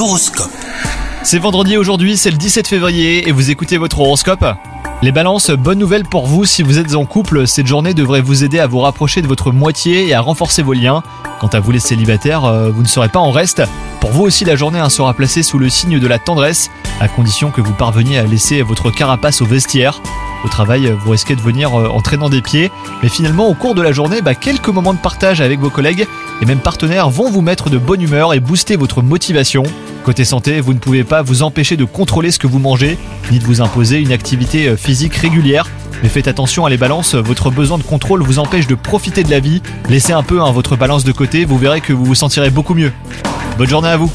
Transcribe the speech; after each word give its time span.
L'horoscope. 0.00 0.50
C'est 1.22 1.38
vendredi 1.38 1.76
aujourd'hui, 1.76 2.16
c'est 2.16 2.30
le 2.30 2.38
17 2.38 2.66
février 2.66 3.28
et 3.28 3.32
vous 3.32 3.50
écoutez 3.50 3.76
votre 3.76 4.00
horoscope 4.00 4.42
Les 5.02 5.12
balances, 5.12 5.50
bonne 5.50 5.78
nouvelle 5.78 6.04
pour 6.06 6.26
vous 6.26 6.46
si 6.46 6.62
vous 6.62 6.78
êtes 6.78 6.94
en 6.94 7.04
couple, 7.04 7.46
cette 7.46 7.66
journée 7.66 7.92
devrait 7.92 8.22
vous 8.22 8.42
aider 8.42 8.60
à 8.60 8.66
vous 8.66 8.78
rapprocher 8.78 9.20
de 9.20 9.26
votre 9.26 9.52
moitié 9.52 10.08
et 10.08 10.14
à 10.14 10.22
renforcer 10.22 10.62
vos 10.62 10.72
liens. 10.72 11.02
Quant 11.38 11.48
à 11.48 11.60
vous 11.60 11.70
les 11.70 11.80
célibataires, 11.80 12.46
euh, 12.46 12.70
vous 12.70 12.80
ne 12.80 12.88
serez 12.88 13.10
pas 13.10 13.18
en 13.18 13.30
reste. 13.30 13.62
Pour 14.00 14.08
vous 14.12 14.22
aussi 14.22 14.46
la 14.46 14.56
journée 14.56 14.78
hein, 14.78 14.88
sera 14.88 15.12
placée 15.12 15.42
sous 15.42 15.58
le 15.58 15.68
signe 15.68 15.98
de 15.98 16.06
la 16.06 16.18
tendresse, 16.18 16.70
à 16.98 17.06
condition 17.06 17.50
que 17.50 17.60
vous 17.60 17.74
parveniez 17.74 18.16
à 18.16 18.22
laisser 18.22 18.62
votre 18.62 18.90
carapace 18.90 19.42
au 19.42 19.44
vestiaire. 19.44 20.00
Au 20.46 20.48
travail, 20.48 20.96
vous 21.04 21.10
risquez 21.10 21.36
de 21.36 21.42
venir 21.42 21.78
euh, 21.78 21.88
en 21.88 22.00
traînant 22.00 22.30
des 22.30 22.40
pieds, 22.40 22.72
mais 23.02 23.10
finalement 23.10 23.48
au 23.48 23.54
cours 23.54 23.74
de 23.74 23.82
la 23.82 23.92
journée, 23.92 24.22
bah, 24.22 24.34
quelques 24.34 24.68
moments 24.68 24.94
de 24.94 24.98
partage 24.98 25.42
avec 25.42 25.60
vos 25.60 25.68
collègues 25.68 26.06
et 26.40 26.46
même 26.46 26.60
partenaires 26.60 27.10
vont 27.10 27.30
vous 27.30 27.42
mettre 27.42 27.68
de 27.68 27.76
bonne 27.76 28.00
humeur 28.00 28.32
et 28.32 28.40
booster 28.40 28.76
votre 28.76 29.02
motivation. 29.02 29.64
Côté 30.04 30.24
santé, 30.24 30.60
vous 30.60 30.72
ne 30.72 30.78
pouvez 30.78 31.04
pas 31.04 31.22
vous 31.22 31.42
empêcher 31.42 31.76
de 31.76 31.84
contrôler 31.84 32.30
ce 32.30 32.38
que 32.38 32.46
vous 32.46 32.58
mangez, 32.58 32.96
ni 33.30 33.38
de 33.38 33.44
vous 33.44 33.60
imposer 33.60 33.98
une 34.00 34.12
activité 34.12 34.68
euh, 34.68 34.76
physique 34.76 35.14
régulière. 35.14 35.68
Mais 36.02 36.08
faites 36.08 36.28
attention 36.28 36.64
à 36.64 36.70
les 36.70 36.78
balances, 36.78 37.14
votre 37.14 37.50
besoin 37.50 37.76
de 37.76 37.82
contrôle 37.82 38.22
vous 38.22 38.38
empêche 38.38 38.66
de 38.66 38.74
profiter 38.74 39.22
de 39.22 39.30
la 39.30 39.40
vie. 39.40 39.60
Laissez 39.88 40.14
un 40.14 40.22
peu 40.22 40.40
hein, 40.40 40.50
votre 40.52 40.76
balance 40.76 41.04
de 41.04 41.12
côté, 41.12 41.44
vous 41.44 41.58
verrez 41.58 41.82
que 41.82 41.92
vous 41.92 42.04
vous 42.04 42.14
sentirez 42.14 42.48
beaucoup 42.48 42.74
mieux. 42.74 42.92
Bonne 43.58 43.68
journée 43.68 43.90
à 43.90 43.98
vous 43.98 44.10